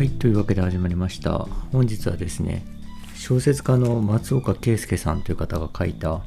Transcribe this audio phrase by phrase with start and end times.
[0.00, 1.46] はい、というわけで始まりました。
[1.72, 2.64] 本日はですね、
[3.14, 6.22] 小説家の松岡圭介さんという方が書いた、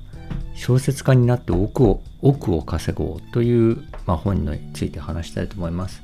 [0.54, 6.04] 小説家になって億を億を稼ごうという、まあ、本について話したいと思います。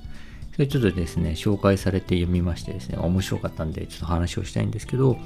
[0.53, 5.19] それちょっとですね、紹介されて読みましてですね、面白かったんで、ちょっと話をしたいんですけど、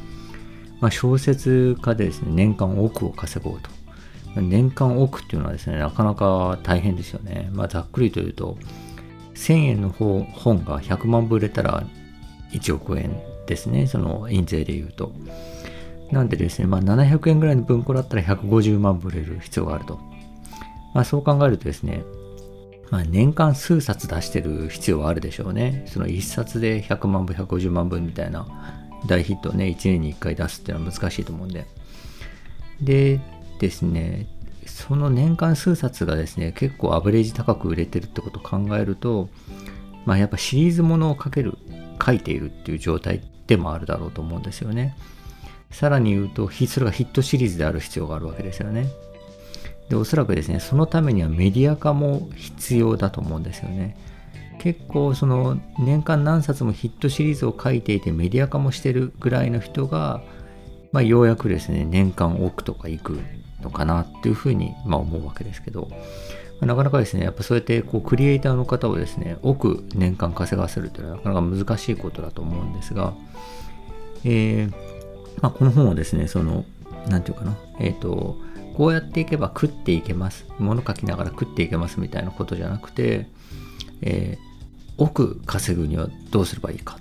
[0.81, 3.69] まあ、小説家でですね、年間億を稼ごうと。
[4.41, 7.49] 年間億っていうのはですね、なかなか大変ですよね。
[7.53, 8.57] まあ、ざっくりと言うと、
[9.33, 11.87] 1000円の本本が100万部売れたら
[12.53, 15.11] 1億円ですね、その印税で言うと。
[16.11, 19.99] なんでですね、まあ、700円ぐらいの文庫だったら150万部売れる必要があると。
[20.93, 22.03] まあ、そう考えるとですね、
[22.91, 25.85] まあ、年間数冊出してる必要はあるでしょうね。
[25.87, 28.45] その1冊で100万部、150万部みたいな
[29.07, 31.65] 大ヒットをね、1年に1回出すっていうのは難しいと思うんで。
[32.79, 33.19] で
[33.59, 34.27] ですね、
[34.65, 39.29] その年間数冊がですね、結構アベレージ高く売れてるってことを考えると、
[40.05, 41.57] まあやっぱシリーズものを書ける、
[42.03, 44.95] 書いているっていう状態でもあるだろうと思うんですよね。
[45.71, 48.87] さらに言うと、それがヒットシリーズである必要があるわけですよね。
[49.89, 53.97] で、おそらくですね、そのためにはメディア化も必要だと思うんですよね。
[54.59, 60.21] 結構その年間何冊もヒットシリーズを書いていてメディア化もしてるぐらいの人が、
[60.91, 63.19] まあ、ようやくですね、年間億とかいく
[63.63, 65.97] のかなっていうふうに、まあ、思うわけですけど、ま
[66.61, 73.13] あ、なかなかですね、やっぱそうやってこうクリエイターの方をですね、億年間稼がせるというのはなかなか難しいことだと思うんですが、
[74.23, 74.73] えー
[75.41, 76.65] まあ、この本はですね、その、
[77.07, 78.37] なんていうかな、えっ、ー、と、
[78.77, 80.45] こうやっていけば食っていけます。
[80.57, 83.27] 物書きながら食っていけますみたいなことじゃなくて、
[84.01, 86.97] えー、億稼ぐにはどうすればいいか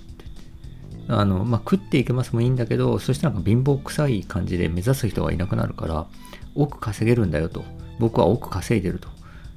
[1.07, 6.05] あの、まあ、食っていけますもいいんだけど、そしてなんか貧乏臭い感じで目指す人がいなくなるから、
[6.55, 7.63] 億稼げるんだよと。
[7.99, 9.09] 僕は億稼いでると。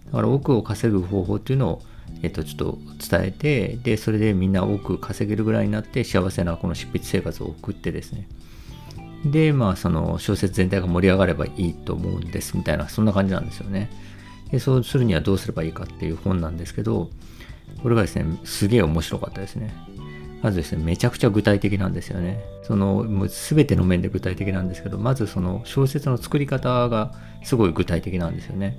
[0.06, 1.82] だから億を稼ぐ方法っていうのを、
[2.22, 2.78] えっと、ちょっと
[3.10, 8.28] 伝えて、で、それでみんな億稼げるぐらいになって幸せなこの執筆生活を送ってですね。
[9.24, 13.90] で、まあ、その小説全体が盛り上がればいいと思うんですみたいな、そんな感じなんですよね。
[14.50, 17.10] で、そうするにはどうすればいいかっていう本なんですけど、
[17.82, 19.74] これがですね、すげえ面白かったですね。
[20.42, 22.40] まずですね、めちゃくちゃ具体的なんですよね。
[22.62, 28.76] その、もう全ての面で具体的なんですけど、まずその小説の作り方がすごい具体的なんですよね。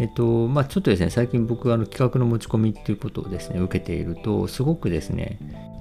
[0.00, 5.38] えっと、まあちょっとですね、最近僕あの企画の持ち込みっていうことをですね、受けていると、すごくですね、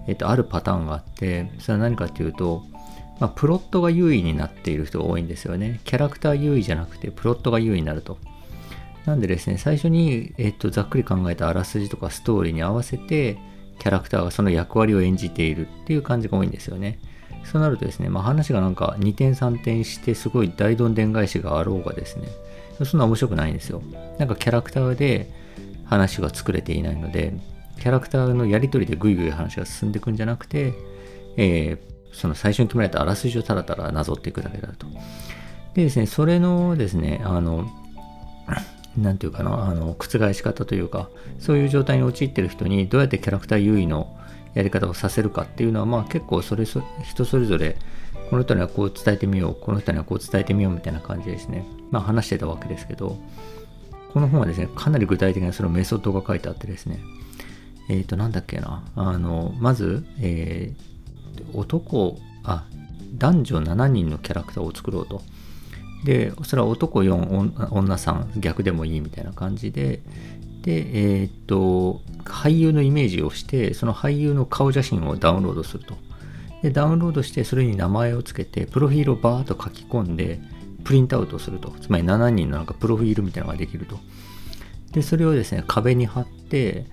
[0.08, 2.64] えっと、あるパターンがあって、それは何かっていうと、
[3.20, 5.80] まあ、プロットが優位になっている人が多いんですよね。
[5.86, 8.18] キャラクター優位じゃなくて、プロットが優位になると。
[9.06, 13.38] なんでですね、最初に、えっと、ざっくり考えたあらすじとかストーリーに合わせて、
[13.80, 17.00] キャラクターがその役割を演じているっていう感じが多いんですよね。
[17.44, 22.28] そうなるとですね、まあ、話がなんか2点3点してすごい大どんでん返しがあろうがですね、
[22.84, 23.82] そんな面白くないんですよ。
[24.20, 25.32] なんかキャラクターで
[25.86, 27.34] 話が作れていないので、
[27.80, 30.74] キャラクターのやり取りでぐいぐい話が進んでいくんじゃなくて、
[31.38, 34.88] えー、その最初に決められたあらすじをただただなぞっていくだけだと。
[35.74, 37.70] でですね、それのですね、あの、
[38.98, 41.10] なんていうかな、あの、覆し方というか、
[41.40, 44.18] そういう状態に陥ってる人にどうやってキャラクター優位の
[44.56, 47.78] やり方をさせるかっていうのは、まあ結構それ、人それぞれ、
[48.30, 51.66] この人にはこう伝えてみよう、この人にはこう伝えてみようみたいな感じですね。
[51.92, 53.18] まあ話してたわけですけど、
[54.14, 57.00] この本はですね、かなり具体的なそのメソッドが書いてあってですね、
[57.90, 62.66] えっ、ー、と、なんだっけな、あの、まず、えー、男、あ、
[63.14, 65.22] 男女7人のキャラクターを作ろうと。
[66.04, 70.02] で、それは男4、女3、逆でもいいみたいな感じで、
[70.62, 75.96] で、えー、っと、俳優のイメージをして、その俳優の顔写真をダウンロードすると。
[76.62, 80.40] で、ダウンロードして、それに名前をつけて、プロフィールをバーッと書き込んで、
[80.84, 81.74] プリントアウトすると。
[81.82, 83.98] つまり7人のなんかプロフィールみたいなのができると。
[84.92, 86.86] で、それをですね、壁に貼って、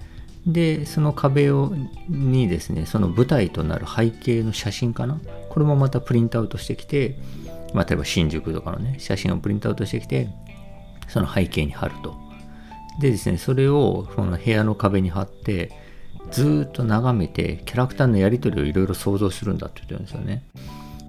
[0.47, 1.72] で、その壁を
[2.09, 5.19] にですね、その舞台となる背景の写真かな？
[5.48, 7.19] これもまたプリントアウトしてきて、
[7.74, 10.28] まあ、例えば新宿とかのね、写真をプリントアウトしてきて、
[11.08, 12.14] その背景に貼ると。
[13.00, 15.72] でですね、それをその部屋の壁に貼って、
[16.31, 20.44] ずっと眺めて、キャラクターのやり取りをいろいろ想像するんだって言ってるんですよね。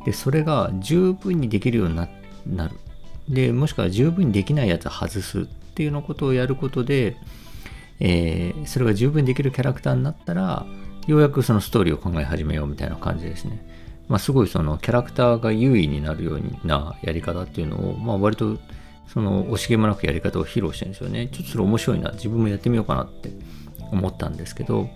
[0.05, 2.07] で、それが十分にできるようにな
[2.67, 2.71] る。
[3.29, 7.15] で、もしくは十分にできないやつは外すっていうのことをやることで、
[7.99, 10.65] えー、それが十分にできるキャラクターになったら、
[11.07, 13.63] ようやくそのストーリーを考え始めようみたいな感じですね。
[14.07, 18.57] まあ、すごいそのキャラクターが優位になるようなやり方っていうのを、まあ、割と
[19.07, 21.27] その惜しげもなくやり方を披露してるんですよね。
[21.27, 23.31] ちょっとそれ面白いな、自分もやってみようかなって
[23.91, 24.89] 思ったんですけど、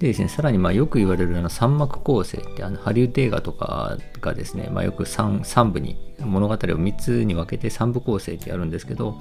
[0.00, 9.12] でですね、さらにまあよく言われるあの三幕構成ってあのハリウッド映画とかがですね、まあ、よく 3, 3部に物語を3つに分けて3部構成ってやるんですけど、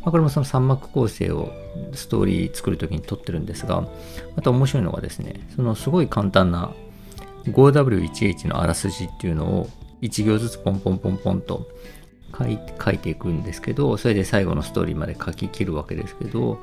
[0.00, 1.52] まあ、これもその三幕構成を
[1.92, 3.86] ストーリー作るときに撮ってるんですが、
[4.34, 6.72] また面白いのがですね、そのすごい簡単な
[7.46, 9.70] 5W1H のあらすじっていうのを
[10.02, 11.66] 1行ずつポンポンポンポンと
[12.36, 16.60] 書い書いていくんですけど、それで最後のストーリーまで書き切るわけですけど、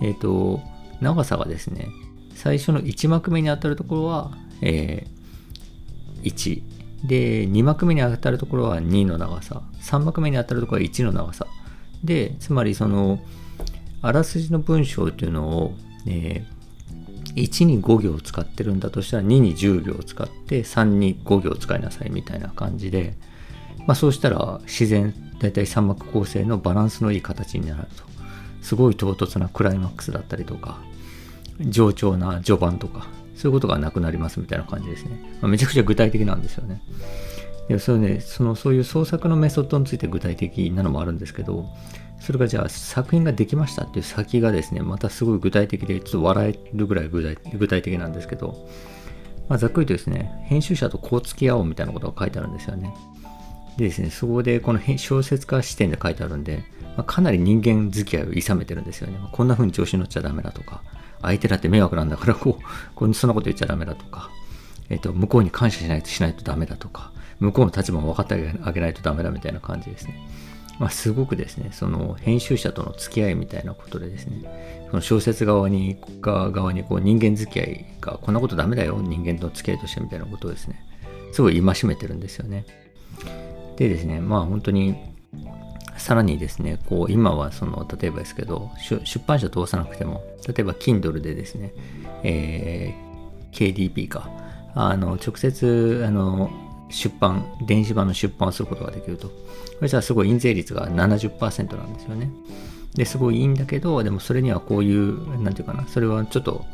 [0.00, 0.60] えっ、ー、と、
[1.00, 1.88] 長さがですね、
[2.34, 4.30] 最初の1幕目に当たるところは、
[4.62, 6.62] えー、1。
[7.04, 9.62] で、2幕目に当たるところは2の長さ。
[9.82, 11.46] 3幕目に当たるところは1の長さ。
[12.04, 13.20] で、つまりその、
[14.02, 15.74] あらすじの文章っていうのを、
[16.06, 16.59] えー、
[17.36, 23.14] 1に5行使ってるんだとしたら2に10行使って3に5行使いなさいみたいな感じで、
[23.86, 28.10] まあ、そうしたら自然大体3幕構成のバランスのいい形になると。
[28.62, 30.78] すごい唐突なクライマックスだったりとか
[31.60, 36.82] 冗長な序盤とかそういうことがなくなりますみたいな感じですね、まあ、めちゃくちゃ具体的なんですよね。
[37.68, 41.66] でそれねそのそういう創作のメソッドについて具体的なのもあるんですけど
[42.20, 48.68] それがじゃあ作品ができましたっていう先がですねまたすごい具体的でちょっと笑えるぐらい具体具体的なんですけど、
[49.48, 52.94] まあ、ざっくりとですね編集者とこう付き合おうみたいなことが書いてあるんですよね
[53.78, 56.62] でですねそこでこの小説家視点で書いてあるんで、
[56.96, 60.82] まあ、かなり人間付き合いをいさめてるんですよね、まあ、こんな風に調子に乗っちゃダメだとか
[61.22, 62.64] 相手だって迷惑なんだからこう
[62.94, 64.30] こうそんなこと言っちゃダメだとか、
[64.90, 70.14] えっと、向こうに感謝しないとしないとダメだとか向こうの立場も分かってあげないとダメだみたいな感じですね。
[70.80, 80.82] まあ、すごくですね、その編集者との付き合いみたいなことでですね、その小説側に、側にこう人間付き合いがこんなことダメだよ、人間との付き合いとしてみたいなことをですね、
[81.32, 82.64] すごい戒めてるんですよね。
[83.76, 84.96] でですね、まあ本当に、
[85.98, 88.70] さらにですね、こう今はその、例えばですけど、
[89.04, 91.74] 出版社通さなくても、例えば Kindle でですね、
[92.22, 94.30] えー、KDP か、
[94.74, 99.28] あの、直接、あの、出版、電子版の出版をすることができると。
[99.28, 99.34] こ
[99.82, 102.30] れじゃすごい印税率が70%なんですよね。
[102.94, 106.64] で、すごいいいんだけど、でもそれにはこういう、なんていうかな、それはちょっと、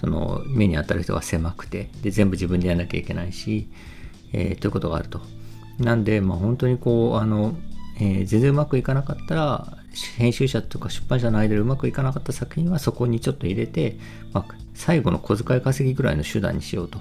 [0.00, 3.68] その目に当たる人が狭くて、で、全部自分でやらなきゃいけないし、
[4.32, 5.20] えー、ということがあると。
[5.78, 7.56] なんで、まあ本当にこう、あの、
[7.98, 9.78] えー、全然うまくいかなかったら、
[10.16, 13.96] 編集者とか出版社の間でうまくいかなかった作品はそこにちょっと入れて、
[14.32, 16.98] まあ、最後の小遣い稼ぎぐらいの手段にしようと。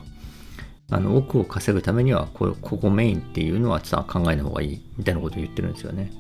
[0.93, 6.11] あの奥を稼ぐためにはこここメインっていうのはちょっと考えない方がいいみたいなことを言ってるんですよね。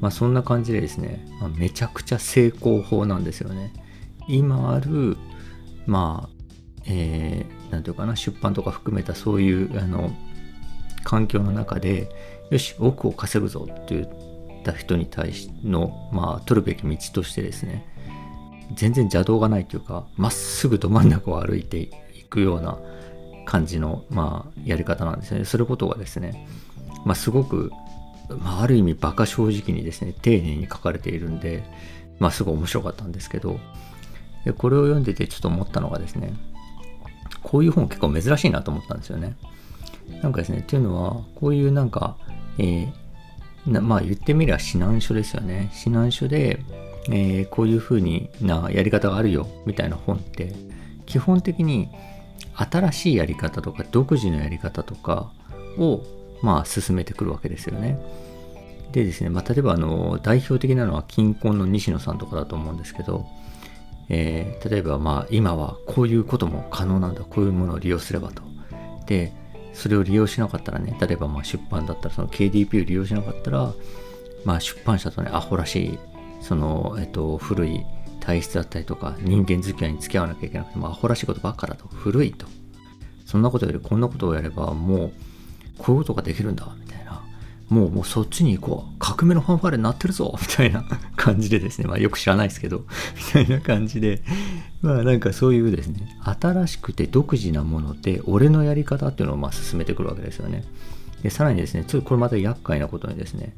[0.00, 3.72] まあそんな感じでですね、まあ、めちゃくちゃ成功法なんですよね。
[4.28, 5.16] 今ある、
[5.86, 6.36] まあ、
[6.86, 10.10] えー、ていうかな、出版とか含めたそういうあの
[11.02, 12.10] 環境の中で、
[12.50, 14.08] よし、奥を稼ぐぞって言っ
[14.64, 17.86] た人に対しの、まあ、取るべき道としてですね、
[18.74, 21.90] 全然邪道がないというか、まっすぐど真ん中を歩いてい
[22.28, 22.78] くような
[23.48, 25.46] 感じの、まあ、やり方なんですね。
[25.46, 26.46] することがですね、
[27.06, 27.72] まあ、すごく、
[28.28, 31.64] まあ、ある意味馬鹿正直にですね、丁寧に書かれているんで、
[32.18, 33.58] まあ、すごい面白かったんですけど、
[34.44, 36.34] でこれを読んでてちょっと思ったのがですね、
[37.42, 39.34] こういう本結構珍しいなと思ったんですよね。
[40.22, 42.18] なんかですね、っていうのは、こういうなんか、
[42.58, 45.70] えー、まあ言ってみれば指南書ですよね。
[45.74, 46.62] 指南書で、
[47.08, 50.54] えー、こういう風になやり方があるよみたいな本って
[51.06, 51.88] 基本的に
[52.54, 55.30] 新しいやり方とか独自のやり方とか
[55.78, 56.02] を
[56.42, 57.98] まあ進めてくるわけですよね。
[58.92, 63.26] でですね、まあ、例えばあの代表的なのは金婚の西野さんとかだと思うんですけど、
[64.08, 68.42] えー、例えばまあ今はこういうことも可能なんだこういうものを利用すればと。
[69.06, 69.32] で
[69.74, 73.72] それを利用しなかったらね例えばまあ出版だったらその KDP を利用しなかったら、
[74.44, 75.98] まあ、出版社とねアホらしい
[76.40, 77.84] その、えっと、古い
[78.28, 81.86] 体質だったりとか人間付き合いに付き合わなきゃいけなくてもアホらしいことばっかだと。
[81.88, 82.46] 古いと。
[83.24, 85.12] そんなことよりこんなことをやればもう
[85.78, 87.22] こういうことができるんだみたいな。
[87.70, 88.96] もうもうそっちに行こう。
[88.98, 90.84] 革命のファンファーレになってるぞみたいな
[91.16, 91.86] 感じでですね。
[91.86, 92.84] まあよく知らないですけど
[93.16, 94.22] みたいな感じで。
[94.82, 96.06] まあなんかそういうですね。
[96.22, 100.64] 新しくて独自なもので俺のやり方っていうのをまあ進めてくるわけですよね。
[101.22, 103.54] でさらにですねちょっとこれまた厄介なことにですね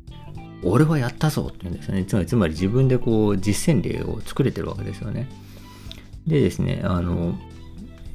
[0.63, 2.05] 俺はやったぞっていうんですよね。
[2.05, 5.29] つまり、つまり自分でこう実践例を作れてるわけですよね。
[6.27, 7.39] でですね、あの、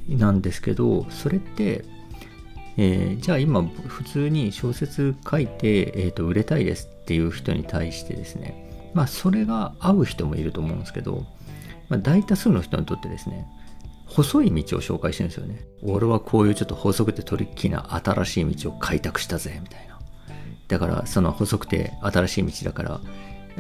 [0.08, 1.84] なんですけど、それって、
[2.78, 11.26] えー、じゃあ今普通に小説書いて、えーと、売れたいですっていう人に対してですね、まあそれが合う人もいると思うんですけど、
[11.90, 13.48] まあ、大多数の人にとってですね、
[14.06, 15.66] 細い道を紹介してるんですよね。
[15.84, 19.95] 俺はこういうちょっと細くてトリッキーな新しい道を開拓したぜ、みたいな。
[20.68, 23.02] だからその細くて新しい道だから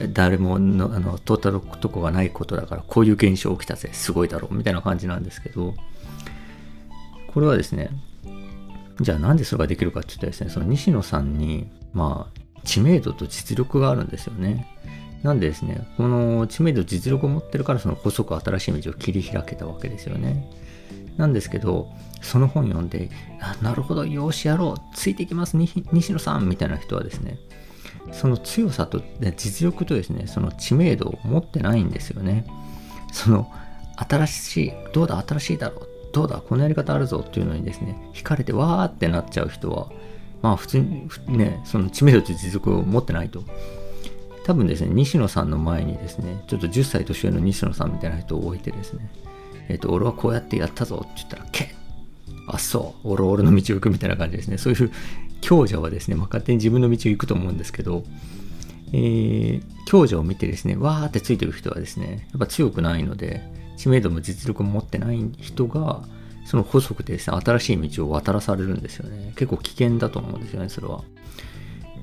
[0.09, 5.73] 誰ものあの通ったとこがないことだからこういう現象起きたぜすごいだろうみたいな感じなんですけど
[7.33, 7.89] これはですね
[8.99, 14.75] じゃあなんでそれができるかって言ったらですねその西野さんにまあ知名度と実力があるんですよね
[15.25, 20.47] なんでですね、この知名度、実力を持ってるから、その細く新しい道を切り開けたわけですよね。
[21.17, 21.91] なんですけど、
[22.21, 27.37] その本読んで、あなるほど、よしやろう、ついていきます、西野さんみたいな人はですね、
[28.11, 29.01] その強さと
[29.35, 32.45] 実力とですね、その知名度を持ってないんですよね。
[33.11, 33.51] その
[33.95, 39.89] 新しい、どうだ、新しいだろう、どうだ、このやり方あるぞっていうのにですね、惹かれてわーってなっちゃう人は、
[40.41, 43.43] まあ普通にね、その知名度と実力を持ってないと。
[44.45, 49.09] 多分ですね、西野さんの前にですね、ちょっと10歳年上の西野さんみたいな人を置いてですね、
[49.69, 51.75] えっ、と、俺はこうやってやったぞって言ったら、け
[52.47, 54.57] あ、そう、俺俺の道を行くみたいな感じですね。
[54.57, 54.91] そういう
[55.41, 58.03] 強者はですね、まあ、勝手に自分の道を行くと思うんですけど、
[58.93, 63.41] えー、強者を見てですね、わーってついてる人はですね、やっぱ強くないので、
[63.77, 66.03] 知名度も実力も持ってない人が、
[66.45, 69.33] その細くてですね、新しい道を渡らされるんですよね。
[69.35, 71.03] 結構危険だと思うんですよね、それは。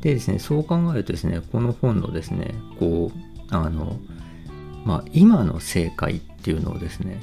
[0.01, 3.99] でですね、そう考えるとですね、この本のですね、こう、あの、
[4.85, 7.21] まあ、今の正解っていうのをですね、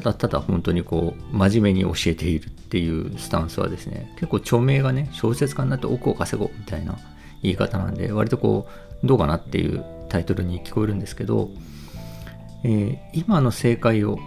[0.00, 6.96] ただただ本当にこう、真面目に教えているっていうスタンスはですね、結構著名がね、小説家になって奥を稼ごうみたいな
[7.42, 8.68] 言い方なんで、割とこ
[9.02, 11.50] う、どうかなっていうタイトルに聞こえるんですけど、
[12.64, 14.18] えー、今の正解を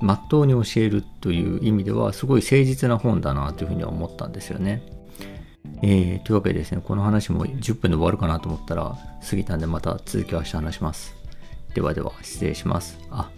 [0.00, 4.82] まっとうに教えるという意味では、すごい誠実な本だなというふうには思ったんですよね。
[5.82, 8.96] えー、というわけでですね、この話も10分で終わるかなと思ったら
[9.28, 11.14] 過ぎたんでまた続きは明日話します。
[11.74, 12.98] ではでは失礼します。
[13.10, 13.30] あ、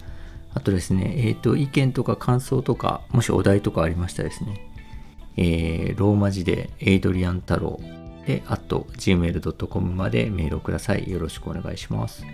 [0.53, 4.69] あとですね、えっ、ー、と、意見とか感想とか、もしお題とかありましたらですね、
[5.37, 7.79] えー、ローマ字でエイドリアン太郎
[8.25, 11.09] で、あと gmail.com までメールをください。
[11.09, 12.25] よろしくお願いします。